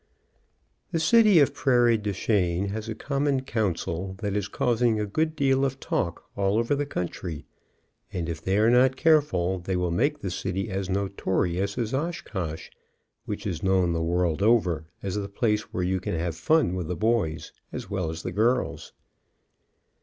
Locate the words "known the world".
13.61-14.41